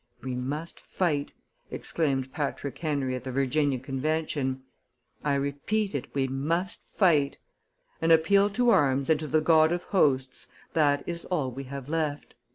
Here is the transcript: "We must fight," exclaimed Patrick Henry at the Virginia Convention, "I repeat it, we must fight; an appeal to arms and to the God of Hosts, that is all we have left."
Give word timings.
"We 0.23 0.33
must 0.33 0.79
fight," 0.79 1.31
exclaimed 1.69 2.33
Patrick 2.33 2.79
Henry 2.79 3.13
at 3.13 3.23
the 3.23 3.31
Virginia 3.31 3.77
Convention, 3.77 4.63
"I 5.23 5.35
repeat 5.35 5.93
it, 5.93 6.07
we 6.15 6.27
must 6.27 6.83
fight; 6.87 7.37
an 8.01 8.09
appeal 8.09 8.49
to 8.49 8.71
arms 8.71 9.11
and 9.11 9.19
to 9.19 9.27
the 9.27 9.41
God 9.41 9.71
of 9.71 9.83
Hosts, 9.83 10.47
that 10.73 11.03
is 11.07 11.25
all 11.25 11.51
we 11.51 11.65
have 11.65 11.87
left." 11.87 12.33